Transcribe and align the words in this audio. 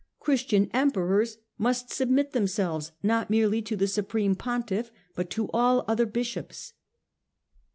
Christian 0.19 0.67
Emperors 0.73 1.37
must 1.59 1.91
submit 1.93 2.31
themselves 2.31 2.91
not 3.03 3.29
merely 3.29 3.61
to 3.61 3.75
the 3.75 3.85
supreme 3.87 4.33
Pontiff, 4.33 4.89
but 5.13 5.29
to 5.29 5.47
all 5.53 5.85
other 5.87 6.07
Bishops. 6.07 6.73